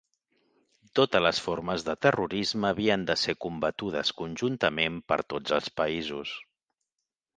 [0.99, 6.33] Totes les formes de terrorisme havien de ser combatudes conjuntament per tots els països.